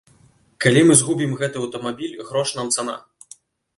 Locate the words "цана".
2.77-2.95